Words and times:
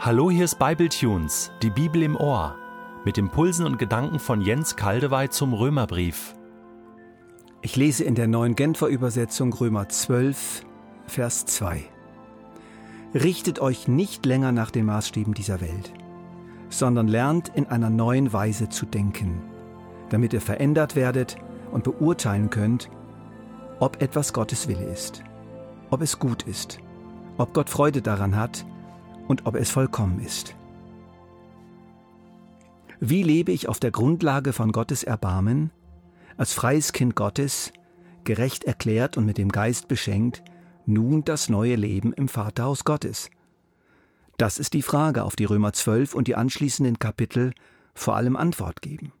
Hallo, 0.00 0.30
hier 0.30 0.44
ist 0.44 0.60
Bibletunes, 0.60 1.50
die 1.60 1.70
Bibel 1.70 2.04
im 2.04 2.14
Ohr, 2.14 2.54
mit 3.04 3.18
Impulsen 3.18 3.66
und 3.66 3.80
Gedanken 3.80 4.20
von 4.20 4.40
Jens 4.40 4.76
Kaldewey 4.76 5.28
zum 5.28 5.52
Römerbrief. 5.52 6.36
Ich 7.62 7.74
lese 7.74 8.04
in 8.04 8.14
der 8.14 8.28
neuen 8.28 8.54
Genfer 8.54 8.86
Übersetzung 8.86 9.52
Römer 9.52 9.88
12, 9.88 10.64
Vers 11.08 11.46
2. 11.46 11.82
Richtet 13.12 13.58
euch 13.58 13.88
nicht 13.88 14.24
länger 14.24 14.52
nach 14.52 14.70
den 14.70 14.86
Maßstäben 14.86 15.34
dieser 15.34 15.60
Welt, 15.60 15.92
sondern 16.68 17.08
lernt 17.08 17.48
in 17.56 17.66
einer 17.66 17.90
neuen 17.90 18.32
Weise 18.32 18.68
zu 18.68 18.86
denken, 18.86 19.42
damit 20.10 20.32
ihr 20.32 20.40
verändert 20.40 20.94
werdet 20.94 21.38
und 21.72 21.82
beurteilen 21.82 22.50
könnt, 22.50 22.88
ob 23.80 24.00
etwas 24.00 24.32
Gottes 24.32 24.68
Wille 24.68 24.84
ist, 24.84 25.24
ob 25.90 26.02
es 26.02 26.20
gut 26.20 26.44
ist, 26.44 26.78
ob 27.36 27.52
Gott 27.52 27.68
Freude 27.68 28.00
daran 28.00 28.36
hat 28.36 28.64
und 29.28 29.46
ob 29.46 29.54
es 29.54 29.70
vollkommen 29.70 30.20
ist. 30.20 30.56
Wie 33.00 33.22
lebe 33.22 33.52
ich 33.52 33.68
auf 33.68 33.78
der 33.78 33.92
Grundlage 33.92 34.52
von 34.52 34.72
Gottes 34.72 35.04
Erbarmen, 35.04 35.70
als 36.36 36.52
freies 36.52 36.92
Kind 36.92 37.14
Gottes, 37.14 37.72
gerecht 38.24 38.64
erklärt 38.64 39.16
und 39.16 39.24
mit 39.24 39.38
dem 39.38 39.50
Geist 39.50 39.86
beschenkt, 39.86 40.42
nun 40.86 41.24
das 41.24 41.48
neue 41.48 41.76
Leben 41.76 42.12
im 42.12 42.26
Vaterhaus 42.28 42.84
Gottes? 42.84 43.30
Das 44.36 44.58
ist 44.58 44.72
die 44.72 44.82
Frage, 44.82 45.24
auf 45.24 45.36
die 45.36 45.44
Römer 45.44 45.72
12 45.72 46.14
und 46.14 46.26
die 46.26 46.34
anschließenden 46.34 46.98
Kapitel 46.98 47.52
vor 47.94 48.16
allem 48.16 48.36
Antwort 48.36 48.82
geben. 48.82 49.12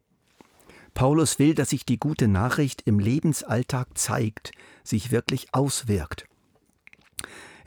Paulus 0.94 1.38
will, 1.38 1.54
dass 1.54 1.70
sich 1.70 1.84
die 1.84 1.98
gute 1.98 2.26
Nachricht 2.26 2.82
im 2.84 2.98
Lebensalltag 2.98 3.96
zeigt, 3.96 4.52
sich 4.82 5.12
wirklich 5.12 5.54
auswirkt. 5.54 6.26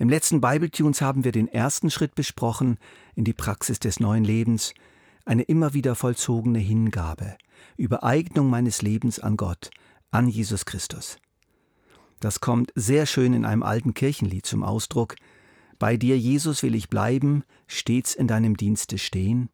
Im 0.02 0.10
letzten 0.10 0.42
Bibletunes 0.42 1.00
haben 1.00 1.26
wir 1.26 1.32
den 1.32 1.48
ersten 1.48 1.92
Schritt 1.92 2.16
besprochen 2.16 2.80
in 3.14 3.24
die 3.24 3.34
Praxis 3.36 3.78
des 3.78 4.00
neuen 4.00 4.24
Lebens, 4.24 4.74
eine 5.26 5.44
immer 5.44 5.76
wieder 5.76 5.94
vollzogene 5.94 6.58
Hingabe, 6.58 7.38
Übereignung 7.78 8.50
meines 8.50 8.82
Lebens 8.82 9.20
an 9.20 9.38
Gott, 9.38 9.70
an 10.10 10.28
Jesus 10.28 10.66
Christus. 10.66 11.20
Das 12.20 12.40
kommt 12.40 12.72
sehr 12.74 13.06
schön 13.06 13.36
in 13.36 13.46
einem 13.46 13.62
alten 13.62 13.94
Kirchenlied 13.94 14.44
zum 14.44 14.64
Ausdruck. 14.64 15.18
Bei 15.78 15.98
dir, 15.98 16.18
Jesus, 16.18 16.64
will 16.64 16.74
ich 16.74 16.90
bleiben, 16.90 17.44
stets 17.68 18.16
in 18.16 18.26
deinem 18.26 18.58
Dienste 18.58 18.98
stehen. 18.98 19.50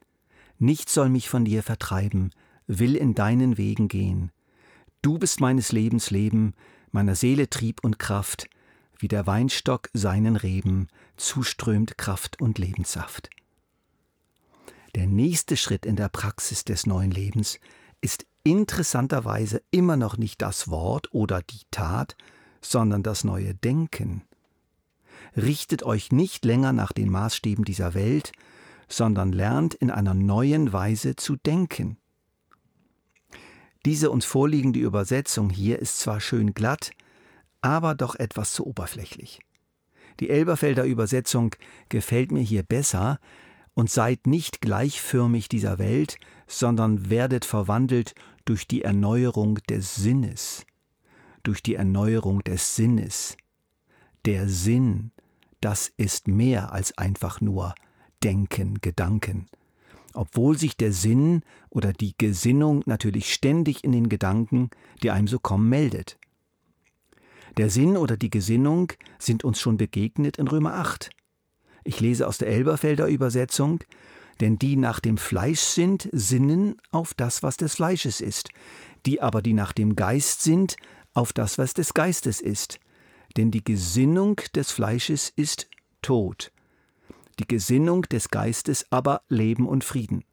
Nichts 0.59 0.93
soll 0.93 1.09
mich 1.09 1.27
von 1.27 1.43
dir 1.43 1.61
vertreiben, 1.61 2.31
will 2.67 2.95
in 2.95 3.15
deinen 3.15 3.57
Wegen 3.57 3.89
gehen. 3.89 4.31
Du 5.01 5.17
bist 5.19 5.41
meines 5.41 5.73
Lebens 5.73 6.09
Leben, 6.09 6.53
meiner 6.93 7.15
Seele 7.15 7.49
Trieb 7.49 7.83
und 7.83 7.99
Kraft, 7.99 8.47
wie 8.99 9.07
der 9.07 9.27
Weinstock 9.27 9.89
seinen 9.93 10.35
Reben 10.35 10.87
zuströmt 11.15 11.97
Kraft 11.97 12.41
und 12.41 12.57
Lebenssaft. 12.57 13.29
Der 14.95 15.07
nächste 15.07 15.57
Schritt 15.57 15.85
in 15.85 15.95
der 15.95 16.09
Praxis 16.09 16.63
des 16.63 16.85
neuen 16.85 17.11
Lebens 17.11 17.59
ist 18.01 18.25
interessanterweise 18.43 19.61
immer 19.71 19.97
noch 19.97 20.17
nicht 20.17 20.41
das 20.41 20.69
Wort 20.69 21.13
oder 21.13 21.41
die 21.41 21.61
Tat, 21.71 22.15
sondern 22.61 23.03
das 23.03 23.23
neue 23.23 23.53
Denken. 23.53 24.23
Richtet 25.35 25.83
euch 25.83 26.11
nicht 26.11 26.45
länger 26.45 26.73
nach 26.73 26.91
den 26.91 27.09
Maßstäben 27.09 27.65
dieser 27.65 27.93
Welt, 27.93 28.31
sondern 28.87 29.31
lernt 29.31 29.73
in 29.73 29.91
einer 29.91 30.13
neuen 30.13 30.73
Weise 30.73 31.15
zu 31.15 31.35
denken. 31.35 31.97
Diese 33.85 34.09
uns 34.09 34.25
vorliegende 34.25 34.79
Übersetzung 34.79 35.49
hier 35.49 35.79
ist 35.79 35.99
zwar 35.99 36.19
schön 36.19 36.53
glatt, 36.53 36.91
aber 37.67 37.95
doch 37.95 38.15
etwas 38.15 38.53
zu 38.53 38.65
oberflächlich. 38.65 39.39
Die 40.19 40.29
Elberfelder 40.29 40.85
Übersetzung 40.85 41.53
gefällt 41.89 42.31
mir 42.31 42.41
hier 42.41 42.63
besser 42.63 43.19
und 43.73 43.92
seid 43.92 44.25
nicht 44.25 44.61
gleichförmig 44.61 45.49
dieser 45.49 45.77
Welt, 45.77 46.17
sondern 46.47 47.09
werdet 47.09 47.45
verwandelt 47.45 48.15
durch 48.45 48.67
die 48.67 48.81
Erneuerung 48.81 49.55
des 49.69 49.95
Sinnes. 49.95 50.65
Durch 51.43 51.61
die 51.61 51.75
Erneuerung 51.75 52.43
des 52.43 52.75
Sinnes. 52.75 53.37
Der 54.25 54.47
Sinn, 54.47 55.11
das 55.61 55.92
ist 55.97 56.27
mehr 56.27 56.71
als 56.71 56.97
einfach 56.97 57.42
nur 57.42 57.75
Denken, 58.23 58.80
Gedanken. 58.81 59.47
Obwohl 60.13 60.58
sich 60.58 60.77
der 60.77 60.93
Sinn 60.93 61.43
oder 61.69 61.93
die 61.93 62.15
Gesinnung 62.17 62.81
natürlich 62.86 63.31
ständig 63.33 63.83
in 63.83 63.92
den 63.92 64.09
Gedanken, 64.09 64.71
die 65.03 65.11
einem 65.11 65.27
so 65.27 65.37
kommen, 65.37 65.69
meldet. 65.69 66.17
Der 67.57 67.71
Sinn 67.71 67.97
oder 67.97 68.17
die 68.17 68.29
Gesinnung 68.29 68.93
sind 69.17 69.43
uns 69.43 69.59
schon 69.59 69.77
begegnet 69.77 70.37
in 70.37 70.47
Römer 70.47 70.75
8. 70.75 71.09
Ich 71.83 71.99
lese 71.99 72.27
aus 72.27 72.37
der 72.37 72.49
Elberfelder 72.49 73.07
Übersetzung, 73.07 73.79
denn 74.41 74.59
die 74.59 74.75
nach 74.75 74.99
dem 74.99 75.17
Fleisch 75.17 75.61
sind, 75.61 76.07
sinnen 76.11 76.79
auf 76.91 77.15
das, 77.15 77.41
was 77.41 77.57
des 77.57 77.73
Fleisches 77.73 78.21
ist, 78.21 78.49
die 79.07 79.23
aber, 79.23 79.41
die 79.41 79.53
nach 79.53 79.73
dem 79.73 79.95
Geist 79.95 80.43
sind, 80.43 80.75
auf 81.15 81.33
das, 81.33 81.57
was 81.57 81.73
des 81.73 81.95
Geistes 81.95 82.41
ist. 82.41 82.79
Denn 83.37 83.49
die 83.49 83.63
Gesinnung 83.63 84.35
des 84.53 84.69
Fleisches 84.69 85.33
ist 85.35 85.67
Tod, 86.03 86.51
die 87.39 87.47
Gesinnung 87.47 88.03
des 88.03 88.29
Geistes 88.29 88.85
aber 88.91 89.23
Leben 89.29 89.67
und 89.67 89.83
Frieden. 89.83 90.23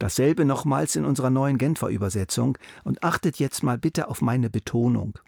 Dasselbe 0.00 0.44
nochmals 0.44 0.96
in 0.96 1.04
unserer 1.04 1.30
neuen 1.30 1.56
Genfer 1.56 1.88
Übersetzung 1.88 2.58
und 2.82 3.04
achtet 3.04 3.38
jetzt 3.38 3.62
mal 3.62 3.78
bitte 3.78 4.08
auf 4.08 4.22
meine 4.22 4.50
Betonung. 4.50 5.20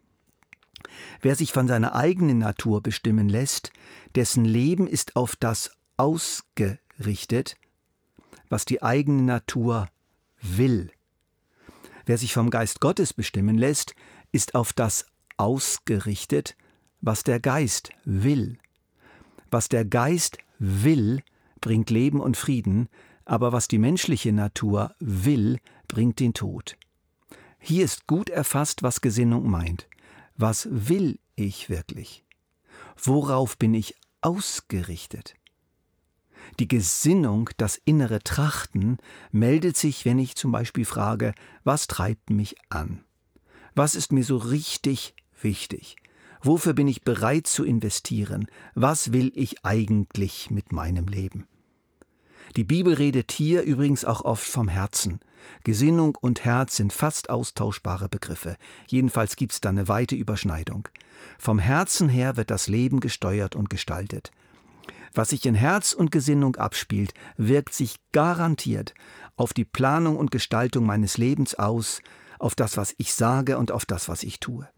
Wer 1.20 1.34
sich 1.34 1.52
von 1.52 1.68
seiner 1.68 1.94
eigenen 1.94 2.38
Natur 2.38 2.82
bestimmen 2.82 3.28
lässt, 3.28 3.72
dessen 4.14 4.44
Leben 4.44 4.86
ist 4.86 5.16
auf 5.16 5.36
das 5.36 5.70
ausgerichtet, 5.96 7.56
was 8.48 8.64
die 8.64 8.82
eigene 8.82 9.22
Natur 9.22 9.88
will. 10.40 10.90
Wer 12.06 12.18
sich 12.18 12.32
vom 12.32 12.50
Geist 12.50 12.80
Gottes 12.80 13.12
bestimmen 13.12 13.58
lässt, 13.58 13.94
ist 14.32 14.54
auf 14.54 14.72
das 14.72 15.06
ausgerichtet, 15.36 16.56
was 17.00 17.22
der 17.22 17.40
Geist 17.40 17.90
will. 18.04 18.58
Was 19.50 19.68
der 19.68 19.84
Geist 19.84 20.38
will, 20.58 21.22
bringt 21.60 21.90
Leben 21.90 22.20
und 22.20 22.36
Frieden, 22.36 22.88
aber 23.24 23.52
was 23.52 23.68
die 23.68 23.78
menschliche 23.78 24.32
Natur 24.32 24.94
will, 25.00 25.58
bringt 25.86 26.20
den 26.20 26.34
Tod. 26.34 26.76
Hier 27.58 27.84
ist 27.84 28.06
gut 28.06 28.30
erfasst, 28.30 28.82
was 28.82 29.00
Gesinnung 29.00 29.50
meint. 29.50 29.86
Was 30.38 30.68
will 30.70 31.18
ich 31.34 31.68
wirklich? 31.68 32.24
Worauf 32.96 33.58
bin 33.58 33.74
ich 33.74 33.96
ausgerichtet? 34.20 35.34
Die 36.60 36.68
Gesinnung, 36.68 37.50
das 37.56 37.76
innere 37.84 38.20
Trachten 38.20 38.98
meldet 39.32 39.76
sich, 39.76 40.04
wenn 40.04 40.20
ich 40.20 40.36
zum 40.36 40.52
Beispiel 40.52 40.84
frage, 40.84 41.34
was 41.64 41.88
treibt 41.88 42.30
mich 42.30 42.54
an? 42.68 43.04
Was 43.74 43.96
ist 43.96 44.12
mir 44.12 44.22
so 44.22 44.36
richtig 44.36 45.16
wichtig? 45.42 45.96
Wofür 46.40 46.72
bin 46.72 46.86
ich 46.86 47.02
bereit 47.02 47.48
zu 47.48 47.64
investieren? 47.64 48.46
Was 48.76 49.12
will 49.12 49.32
ich 49.34 49.64
eigentlich 49.64 50.50
mit 50.50 50.70
meinem 50.70 51.08
Leben? 51.08 51.48
Die 52.56 52.64
Bibel 52.64 52.94
redet 52.94 53.32
hier 53.32 53.62
übrigens 53.62 54.04
auch 54.04 54.22
oft 54.22 54.46
vom 54.46 54.68
Herzen. 54.68 55.20
Gesinnung 55.64 56.16
und 56.20 56.44
Herz 56.44 56.76
sind 56.76 56.92
fast 56.92 57.30
austauschbare 57.30 58.08
Begriffe. 58.08 58.56
Jedenfalls 58.86 59.36
gibt 59.36 59.52
es 59.52 59.60
da 59.60 59.68
eine 59.68 59.88
weite 59.88 60.16
Überschneidung. 60.16 60.88
Vom 61.38 61.58
Herzen 61.58 62.08
her 62.08 62.36
wird 62.36 62.50
das 62.50 62.68
Leben 62.68 63.00
gesteuert 63.00 63.54
und 63.54 63.70
gestaltet. 63.70 64.30
Was 65.14 65.30
sich 65.30 65.46
in 65.46 65.54
Herz 65.54 65.92
und 65.92 66.10
Gesinnung 66.10 66.56
abspielt, 66.56 67.14
wirkt 67.36 67.74
sich 67.74 67.96
garantiert 68.12 68.94
auf 69.36 69.52
die 69.52 69.64
Planung 69.64 70.16
und 70.16 70.30
Gestaltung 70.30 70.84
meines 70.84 71.16
Lebens 71.16 71.54
aus, 71.54 72.02
auf 72.38 72.54
das, 72.54 72.76
was 72.76 72.94
ich 72.98 73.14
sage 73.14 73.58
und 73.58 73.72
auf 73.72 73.86
das, 73.86 74.08
was 74.08 74.22
ich 74.22 74.40
tue. 74.40 74.68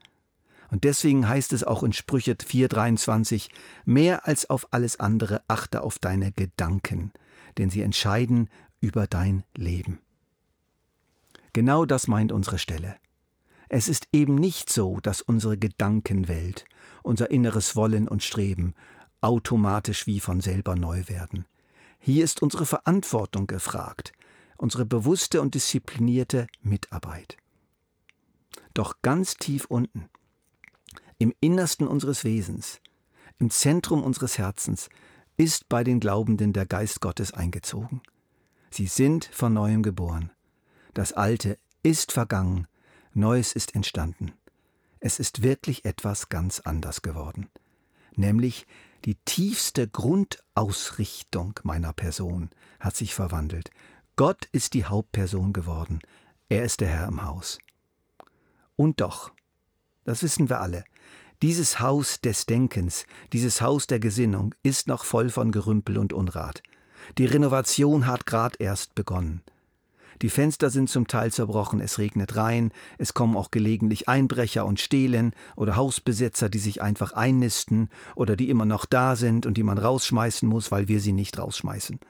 Und 0.70 0.84
deswegen 0.84 1.28
heißt 1.28 1.52
es 1.52 1.64
auch 1.64 1.82
in 1.82 1.92
Sprüche 1.92 2.36
4:23, 2.36 3.48
mehr 3.84 4.26
als 4.26 4.48
auf 4.48 4.68
alles 4.70 5.00
andere 5.00 5.42
achte 5.48 5.82
auf 5.82 5.98
deine 5.98 6.30
Gedanken, 6.32 7.12
denn 7.58 7.70
sie 7.70 7.82
entscheiden 7.82 8.48
über 8.80 9.06
dein 9.06 9.44
Leben. 9.56 10.00
Genau 11.52 11.84
das 11.84 12.06
meint 12.06 12.32
unsere 12.32 12.58
Stelle. 12.58 12.96
Es 13.68 13.88
ist 13.88 14.08
eben 14.12 14.34
nicht 14.34 14.70
so, 14.70 14.98
dass 15.00 15.22
unsere 15.22 15.56
Gedankenwelt, 15.56 16.64
unser 17.02 17.30
inneres 17.30 17.76
Wollen 17.76 18.08
und 18.08 18.22
Streben 18.22 18.74
automatisch 19.20 20.06
wie 20.06 20.20
von 20.20 20.40
selber 20.40 20.76
neu 20.76 21.04
werden. 21.06 21.44
Hier 21.98 22.24
ist 22.24 22.42
unsere 22.42 22.66
Verantwortung 22.66 23.46
gefragt, 23.46 24.12
unsere 24.56 24.86
bewusste 24.86 25.40
und 25.40 25.54
disziplinierte 25.54 26.46
Mitarbeit. 26.62 27.36
Doch 28.74 29.02
ganz 29.02 29.34
tief 29.34 29.66
unten, 29.66 30.08
im 31.18 31.34
Innersten 31.40 31.86
unseres 31.86 32.24
Wesens, 32.24 32.80
im 33.38 33.50
Zentrum 33.50 34.02
unseres 34.02 34.38
Herzens, 34.38 34.88
ist 35.40 35.70
bei 35.70 35.84
den 35.84 36.00
Glaubenden 36.00 36.52
der 36.52 36.66
Geist 36.66 37.00
Gottes 37.00 37.32
eingezogen. 37.32 38.02
Sie 38.70 38.86
sind 38.86 39.24
von 39.24 39.54
neuem 39.54 39.82
geboren. 39.82 40.30
Das 40.92 41.14
Alte 41.14 41.56
ist 41.82 42.12
vergangen, 42.12 42.66
Neues 43.14 43.54
ist 43.54 43.74
entstanden. 43.74 44.32
Es 45.00 45.18
ist 45.18 45.42
wirklich 45.42 45.86
etwas 45.86 46.28
ganz 46.28 46.60
anders 46.60 47.00
geworden. 47.00 47.48
Nämlich 48.14 48.66
Die 49.06 49.14
tiefste 49.14 49.88
Grundausrichtung 49.88 51.58
meiner 51.62 51.94
Person 51.94 52.50
hat 52.78 52.94
sich 52.94 53.14
verwandelt. 53.14 53.70
Gott 54.16 54.44
ist 54.52 54.74
die 54.74 54.84
Hauptperson 54.84 55.54
geworden. 55.54 56.00
Er 56.50 56.64
ist 56.64 56.82
der 56.82 56.88
Herr 56.88 57.08
im 57.08 57.24
Haus. 57.24 57.56
Und 58.76 59.00
doch, 59.00 59.32
das 60.04 60.22
wissen 60.22 60.50
wir 60.50 60.60
alle, 60.60 60.84
dieses 61.42 61.80
Haus 61.80 62.20
des 62.20 62.44
Denkens, 62.46 63.06
dieses 63.32 63.62
Haus 63.62 63.86
der 63.86 63.98
Gesinnung 63.98 64.54
ist 64.62 64.88
noch 64.88 65.04
voll 65.04 65.30
von 65.30 65.52
Gerümpel 65.52 65.96
und 65.96 66.12
Unrat. 66.12 66.62
Die 67.16 67.24
Renovation 67.24 68.06
hat 68.06 68.26
grad 68.26 68.60
erst 68.60 68.94
begonnen. 68.94 69.42
Die 70.20 70.28
Fenster 70.28 70.68
sind 70.68 70.90
zum 70.90 71.06
Teil 71.06 71.32
zerbrochen, 71.32 71.80
es 71.80 71.98
regnet 71.98 72.36
rein, 72.36 72.72
es 72.98 73.14
kommen 73.14 73.38
auch 73.38 73.50
gelegentlich 73.50 74.06
Einbrecher 74.06 74.66
und 74.66 74.78
stehlen 74.78 75.32
oder 75.56 75.76
Hausbesitzer, 75.76 76.50
die 76.50 76.58
sich 76.58 76.82
einfach 76.82 77.12
einnisten 77.12 77.88
oder 78.16 78.36
die 78.36 78.50
immer 78.50 78.66
noch 78.66 78.84
da 78.84 79.16
sind 79.16 79.46
und 79.46 79.56
die 79.56 79.62
man 79.62 79.78
rausschmeißen 79.78 80.46
muss, 80.46 80.70
weil 80.70 80.88
wir 80.88 81.00
sie 81.00 81.12
nicht 81.12 81.38
rausschmeißen. 81.38 82.00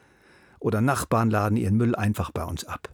Oder 0.58 0.80
Nachbarn 0.80 1.30
laden 1.30 1.56
ihren 1.56 1.76
Müll 1.76 1.94
einfach 1.94 2.32
bei 2.32 2.44
uns 2.44 2.64
ab. 2.64 2.90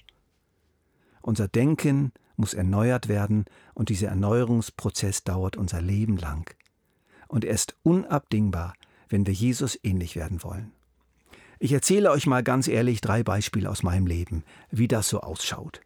Unser 1.22 1.48
Denken 1.48 2.12
muss 2.36 2.54
erneuert 2.54 3.08
werden 3.08 3.44
und 3.74 3.88
dieser 3.88 4.08
Erneuerungsprozess 4.08 5.24
dauert 5.24 5.56
unser 5.56 5.80
Leben 5.80 6.16
lang. 6.16 6.54
Und 7.28 7.44
er 7.44 7.54
ist 7.54 7.76
unabdingbar, 7.82 8.74
wenn 9.08 9.26
wir 9.26 9.34
Jesus 9.34 9.78
ähnlich 9.82 10.16
werden 10.16 10.42
wollen. 10.42 10.72
Ich 11.58 11.72
erzähle 11.72 12.10
euch 12.10 12.26
mal 12.26 12.42
ganz 12.42 12.68
ehrlich 12.68 13.00
drei 13.00 13.22
Beispiele 13.22 13.70
aus 13.70 13.82
meinem 13.82 14.06
Leben, 14.06 14.44
wie 14.70 14.88
das 14.88 15.08
so 15.08 15.20
ausschaut. 15.20 15.80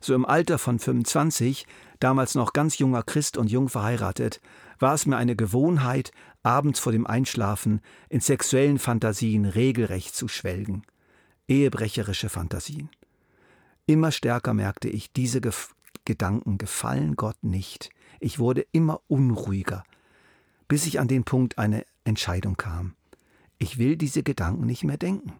So 0.00 0.14
im 0.14 0.24
Alter 0.24 0.58
von 0.58 0.78
25, 0.78 1.66
damals 2.00 2.34
noch 2.34 2.52
ganz 2.52 2.78
junger 2.78 3.02
Christ 3.02 3.36
und 3.36 3.50
jung 3.50 3.68
verheiratet, 3.68 4.40
war 4.78 4.94
es 4.94 5.06
mir 5.06 5.16
eine 5.16 5.36
Gewohnheit, 5.36 6.12
abends 6.42 6.78
vor 6.78 6.92
dem 6.92 7.06
Einschlafen 7.06 7.80
in 8.08 8.20
sexuellen 8.20 8.78
Fantasien 8.78 9.44
regelrecht 9.44 10.14
zu 10.14 10.28
schwelgen. 10.28 10.82
Ehebrecherische 11.48 12.28
Fantasien. 12.28 12.90
Immer 13.86 14.10
stärker 14.10 14.52
merkte 14.52 14.88
ich, 14.88 15.12
diese 15.12 15.40
Gef 15.40 15.74
Gedanken 16.04 16.56
gefallen 16.56 17.16
Gott 17.16 17.42
nicht. 17.42 17.90
Ich 18.20 18.38
wurde 18.38 18.64
immer 18.72 19.00
unruhiger, 19.08 19.84
bis 20.68 20.86
ich 20.86 21.00
an 21.00 21.08
den 21.08 21.24
Punkt 21.24 21.58
eine 21.58 21.84
Entscheidung 22.04 22.56
kam. 22.56 22.94
Ich 23.58 23.78
will 23.78 23.96
diese 23.96 24.22
Gedanken 24.22 24.66
nicht 24.66 24.84
mehr 24.84 24.98
denken. 24.98 25.32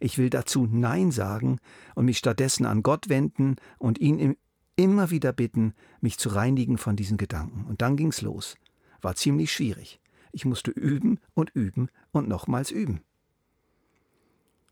Ich 0.00 0.18
will 0.18 0.28
dazu 0.28 0.68
Nein 0.70 1.10
sagen 1.10 1.58
und 1.94 2.04
mich 2.04 2.18
stattdessen 2.18 2.66
an 2.66 2.82
Gott 2.82 3.08
wenden 3.08 3.56
und 3.78 3.98
ihn 3.98 4.36
immer 4.76 5.10
wieder 5.10 5.32
bitten, 5.32 5.74
mich 6.00 6.18
zu 6.18 6.28
reinigen 6.28 6.78
von 6.78 6.96
diesen 6.96 7.16
Gedanken. 7.16 7.64
Und 7.66 7.80
dann 7.80 7.96
ging's 7.96 8.20
los. 8.20 8.56
War 9.00 9.14
ziemlich 9.14 9.52
schwierig. 9.52 10.00
Ich 10.32 10.44
musste 10.44 10.70
üben 10.70 11.20
und 11.34 11.50
üben 11.50 11.88
und 12.12 12.28
nochmals 12.28 12.70
üben. 12.70 13.00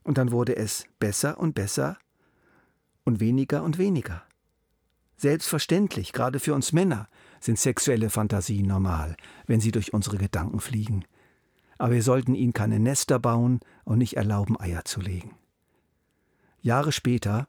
Und 0.03 0.19
dann 0.19 0.33
wurde 0.33 0.57
es 0.57 0.85
besser 0.99 1.39
und 1.39 1.55
besser 1.55 1.99
und 3.05 3.21
weniger 3.21 3.63
und 3.63 3.79
weniger. 3.79 4.23
Selbstverständlich, 5.17 6.13
gerade 6.13 6.41
für 6.41 6.55
uns 6.55 6.73
Männer, 6.73 7.09
sind 7.41 7.59
sexuelle 7.59 8.11
Fantasien 8.11 8.67
normal, 8.67 9.17
wenn 9.47 9.61
sie 9.61 9.73
durch 9.73 9.93
unsere 9.93 10.19
Gedanken 10.19 10.61
fliegen 10.61 11.05
aber 11.83 11.95
wir 11.95 12.03
sollten 12.05 12.37
ihnen 12.37 12.53
keine 12.53 12.79
Nester 12.79 13.19
bauen 13.19 13.59
und 13.83 13.99
nicht 13.99 14.17
erlauben, 14.17 14.57
Eier 14.57 14.85
zu 14.85 15.01
legen. 15.01 15.35
Jahre 16.61 16.93
später, 16.93 17.49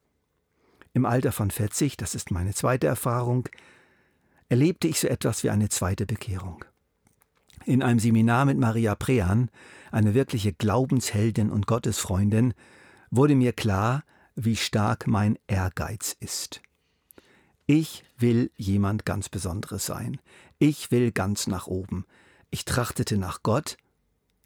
im 0.91 1.05
Alter 1.05 1.31
von 1.31 1.51
40, 1.51 1.97
das 1.97 2.15
ist 2.15 2.31
meine 2.31 2.55
zweite 2.55 2.87
Erfahrung, 2.87 3.47
erlebte 4.49 4.87
ich 4.87 4.99
so 4.99 5.07
etwas 5.07 5.43
wie 5.43 5.51
eine 5.51 5.69
zweite 5.69 6.07
Bekehrung. 6.07 6.65
In 7.65 7.83
einem 7.83 7.99
Seminar 7.99 8.45
mit 8.45 8.57
Maria 8.57 8.95
Prean, 8.95 9.51
eine 9.91 10.15
wirkliche 10.15 10.51
Glaubensheldin 10.51 11.51
und 11.51 11.67
Gottesfreundin, 11.67 12.55
wurde 13.11 13.35
mir 13.35 13.53
klar, 13.53 14.03
wie 14.35 14.55
stark 14.55 15.07
mein 15.07 15.37
Ehrgeiz 15.47 16.15
ist. 16.19 16.61
Ich 17.65 18.03
will 18.17 18.51
jemand 18.57 19.05
ganz 19.05 19.29
Besonderes 19.29 19.85
sein. 19.85 20.19
Ich 20.59 20.91
will 20.91 21.11
ganz 21.11 21.47
nach 21.47 21.67
oben. 21.67 22.05
Ich 22.49 22.65
trachtete 22.65 23.17
nach 23.17 23.41
Gott 23.43 23.77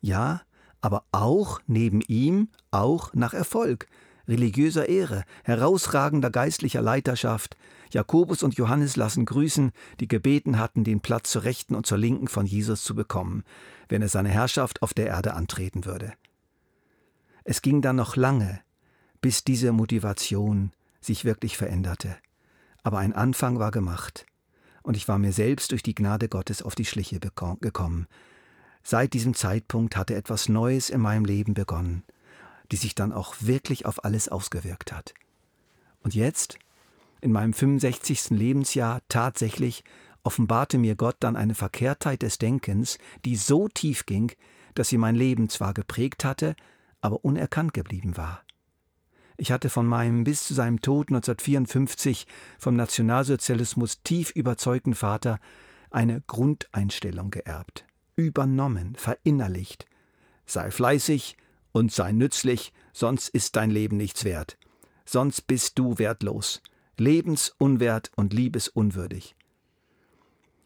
ja, 0.02 0.42
aber 0.82 1.04
auch 1.12 1.60
neben 1.68 2.02
ihm, 2.02 2.50
auch 2.72 3.14
nach 3.14 3.34
Erfolg, 3.34 3.88
religiöser 4.28 4.90
Ehre, 4.90 5.24
herausragender 5.44 6.30
geistlicher 6.30 6.82
Leiterschaft. 6.82 7.58
Jakobus 7.92 8.44
und 8.44 8.56
Johannes 8.56 8.96
lassen 8.96 9.26
grüßen, 9.26 9.72
die 10.00 10.08
gebeten 10.08 10.60
hatten, 10.60 10.84
den 10.84 11.00
Platz 11.00 11.32
zur 11.32 11.44
Rechten 11.44 11.74
und 11.74 11.86
zur 11.86 11.98
Linken 11.98 12.28
von 12.28 12.46
Jesus 12.46 12.84
zu 12.84 12.96
bekommen, 12.96 13.44
wenn 13.90 14.02
er 14.02 14.10
seine 14.10 14.30
Herrschaft 14.30 14.82
auf 14.82 14.94
der 14.94 15.08
Erde 15.08 15.34
antreten 15.34 15.86
würde. 15.86 16.14
Es 17.44 17.62
ging 17.62 17.82
dann 17.82 17.96
noch 17.96 18.18
lange, 18.18 18.60
bis 19.22 19.44
diese 19.44 19.72
Motivation 19.72 20.72
sich 21.02 21.26
wirklich 21.26 21.58
veränderte. 21.58 22.18
Aber 22.84 23.00
ein 23.00 23.14
Anfang 23.14 23.60
war 23.60 23.72
gemacht, 23.72 24.26
und 24.84 24.96
ich 24.96 25.08
war 25.08 25.20
mir 25.20 25.34
selbst 25.34 25.72
durch 25.72 25.84
die 25.84 25.96
Gnade 25.96 26.30
Gottes 26.30 26.62
auf 26.62 26.76
die 26.76 26.86
Schliche 26.86 27.20
gekommen, 27.20 28.08
Seit 28.90 29.12
diesem 29.12 29.34
Zeitpunkt 29.34 29.98
hatte 29.98 30.16
etwas 30.16 30.48
Neues 30.48 30.90
in 30.90 31.02
meinem 31.02 31.26
Leben 31.26 31.54
begonnen, 31.54 32.04
die 32.72 32.78
sich 32.78 32.96
dann 32.96 33.12
auch 33.12 33.36
wirklich 33.42 33.86
auf 33.86 34.06
alles 34.06 34.30
ausgewirkt 34.30 34.94
hat. 34.94 35.14
Und 36.04 36.16
jetzt, 36.16 36.58
in 37.20 37.34
meinem 37.34 37.52
65. 37.52 38.30
Lebensjahr, 38.30 39.02
tatsächlich 39.10 39.84
offenbarte 40.24 40.78
mir 40.78 40.96
Gott 40.96 41.18
dann 41.20 41.36
eine 41.36 41.54
Verkehrtheit 41.54 42.22
des 42.22 42.38
Denkens, 42.38 42.98
die 43.26 43.36
so 43.36 43.68
tief 43.68 44.06
ging, 44.06 44.32
dass 44.74 44.88
sie 44.88 44.98
mein 44.98 45.16
Leben 45.16 45.50
zwar 45.50 45.74
geprägt 45.74 46.24
hatte, 46.24 46.56
aber 47.02 47.26
unerkannt 47.26 47.74
geblieben 47.74 48.16
war. 48.16 48.42
Ich 49.38 49.52
hatte 49.52 49.70
von 49.70 49.86
meinem 49.86 50.24
bis 50.24 50.46
zu 50.46 50.54
seinem 50.54 50.82
Tod 50.82 51.10
1954 51.10 52.26
vom 52.58 52.76
Nationalsozialismus 52.76 54.02
tief 54.04 54.32
überzeugten 54.32 54.96
Vater 54.96 55.40
eine 55.92 56.22
Grundeinstellung 56.28 57.30
geerbt 57.30 57.88
übernommen, 58.18 58.96
verinnerlicht. 58.96 59.86
Sei 60.46 60.72
fleißig 60.72 61.38
und 61.72 61.94
sei 61.94 62.12
nützlich, 62.12 62.74
sonst 62.92 63.30
ist 63.30 63.56
dein 63.56 63.70
Leben 63.70 63.96
nichts 63.96 64.26
wert. 64.26 64.58
Sonst 65.06 65.48
bist 65.48 65.80
du 65.80 65.98
wertlos, 66.00 66.62
lebensunwert 66.98 68.12
und 68.16 68.34
liebesunwürdig. 68.34 69.36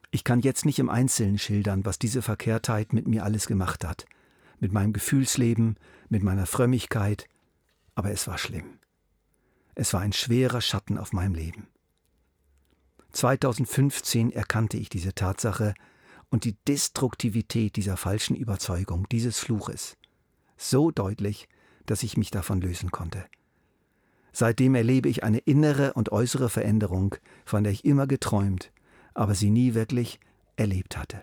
Ich 0.10 0.24
kann 0.24 0.40
jetzt 0.40 0.66
nicht 0.66 0.80
im 0.80 0.90
Einzelnen 0.90 1.38
schildern, 1.38 1.86
was 1.86 2.00
diese 2.00 2.22
Verkehrtheit 2.22 2.94
mit 2.94 3.08
mir 3.08 3.24
alles 3.24 3.48
gemacht 3.48 3.86
hat, 3.86 4.06
mit 4.60 4.72
meinem 4.72 4.94
Gefühlsleben, 4.94 5.78
mit 6.10 6.24
meiner 6.24 6.46
Frömmigkeit, 6.46 7.28
aber 7.96 8.12
es 8.12 8.28
war 8.28 8.38
schlimm. 8.38 8.80
Es 9.76 9.94
war 9.94 10.02
ein 10.02 10.14
schwerer 10.14 10.62
Schatten 10.62 10.98
auf 10.98 11.14
meinem 11.14 11.36
Leben. 11.36 11.68
2015 13.12 14.32
erkannte 14.32 14.78
ich 14.78 14.90
diese 14.90 15.14
Tatsache 15.14 15.74
und 16.30 16.46
die 16.46 16.56
Destruktivität 16.68 17.76
dieser 17.76 17.98
falschen 17.98 18.36
Überzeugung, 18.36 19.08
dieses 19.10 19.40
Fluches, 19.40 19.98
so 20.58 20.92
deutlich, 20.92 21.50
dass 21.86 22.04
ich 22.04 22.18
mich 22.18 22.32
davon 22.32 22.62
lösen 22.62 22.92
konnte. 22.92 23.26
Seitdem 24.32 24.76
erlebe 24.76 25.10
ich 25.10 25.24
eine 25.24 25.40
innere 25.40 25.94
und 25.94 26.12
äußere 26.12 26.50
Veränderung, 26.50 27.16
von 27.46 27.64
der 27.64 27.74
ich 27.74 27.84
immer 27.84 28.08
geträumt, 28.08 28.72
aber 29.14 29.36
sie 29.36 29.50
nie 29.50 29.74
wirklich 29.74 30.20
erlebt 30.56 30.98
hatte. 30.98 31.22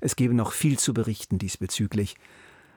Es 0.00 0.16
gäbe 0.16 0.34
noch 0.34 0.52
viel 0.52 0.78
zu 0.78 0.94
berichten 0.94 1.38
diesbezüglich. 1.38 2.16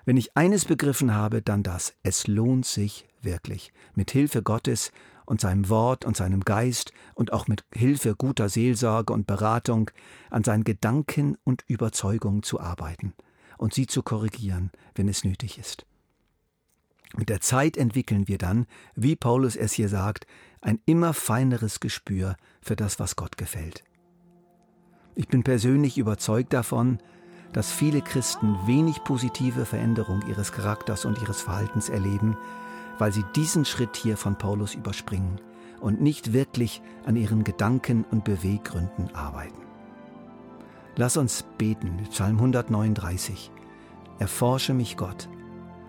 Wenn 0.07 0.15
ich 0.15 0.37
eines 0.37 0.63
begriffen 0.63 1.13
habe, 1.13 1.41
dann 1.41 1.63
das. 1.63 1.93
Es 2.01 2.27
lohnt 2.27 2.65
sich 2.65 3.05
wirklich, 3.21 3.73
mit 3.93 4.09
Hilfe 4.09 4.41
Gottes 4.41 4.93
und 5.25 5.41
seinem 5.41 5.67
Wort 5.67 6.05
und 6.05 6.15
seinem 6.15 6.45
Geist 6.45 6.93
und 7.13 7.33
auch 7.33 7.49
mit 7.49 7.65
Hilfe 7.73 8.15
guter 8.15 8.47
Seelsorge 8.47 9.11
und 9.11 9.27
Beratung 9.27 9.91
an 10.29 10.45
seinen 10.45 10.63
Gedanken 10.63 11.35
und 11.43 11.65
Überzeugungen 11.67 12.41
zu 12.41 12.61
arbeiten 12.61 13.15
und 13.57 13.73
sie 13.73 13.85
zu 13.85 14.01
korrigieren, 14.01 14.71
wenn 14.95 15.09
es 15.09 15.25
nötig 15.25 15.59
ist. 15.59 15.85
Mit 17.17 17.27
der 17.27 17.41
Zeit 17.41 17.75
entwickeln 17.75 18.29
wir 18.29 18.37
dann, 18.37 18.65
wie 18.95 19.17
Paulus 19.17 19.57
es 19.57 19.73
hier 19.73 19.89
sagt, 19.89 20.25
ein 20.61 20.79
immer 20.85 21.13
feineres 21.13 21.81
Gespür 21.81 22.37
für 22.61 22.77
das, 22.77 22.97
was 22.97 23.17
Gott 23.17 23.37
gefällt. 23.37 23.83
Ich 25.15 25.27
bin 25.27 25.43
persönlich 25.43 25.97
überzeugt 25.97 26.53
davon, 26.53 26.99
dass 27.53 27.71
viele 27.71 28.01
Christen 28.01 28.57
wenig 28.65 29.03
positive 29.03 29.65
Veränderung 29.65 30.21
ihres 30.27 30.51
Charakters 30.51 31.05
und 31.05 31.21
ihres 31.21 31.41
Verhaltens 31.41 31.89
erleben, 31.89 32.37
weil 32.97 33.11
sie 33.11 33.23
diesen 33.35 33.65
Schritt 33.65 33.95
hier 33.95 34.17
von 34.17 34.37
Paulus 34.37 34.75
überspringen 34.75 35.39
und 35.79 36.01
nicht 36.01 36.33
wirklich 36.33 36.81
an 37.05 37.15
ihren 37.15 37.43
Gedanken 37.43 38.05
und 38.09 38.23
Beweggründen 38.23 39.13
arbeiten. 39.13 39.61
Lass 40.95 41.15
uns 41.15 41.43
beten 41.57 41.97
Psalm 42.09 42.37
139. 42.37 43.51
Erforsche 44.19 44.73
mich 44.73 44.97
Gott 44.97 45.29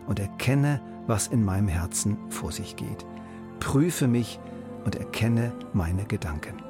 und 0.06 0.20
erkenne, 0.20 0.82
was 1.06 1.28
in 1.28 1.44
meinem 1.44 1.68
Herzen 1.68 2.18
vor 2.28 2.52
sich 2.52 2.76
geht. 2.76 3.06
Prüfe 3.58 4.06
mich 4.06 4.38
und 4.84 4.96
erkenne 4.96 5.52
meine 5.72 6.04
Gedanken. 6.04 6.67